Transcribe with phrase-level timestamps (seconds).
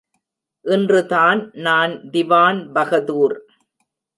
[0.65, 3.37] இன்று தான் நான் திவான்பகதூர்.